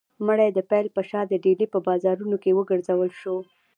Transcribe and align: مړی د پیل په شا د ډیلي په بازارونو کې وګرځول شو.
مړی 0.25 0.49
د 0.53 0.59
پیل 0.69 0.87
په 0.95 1.01
شا 1.09 1.21
د 1.27 1.33
ډیلي 1.43 1.67
په 1.73 1.79
بازارونو 1.87 2.35
کې 2.43 2.55
وګرځول 2.57 3.09
شو. 3.21 3.35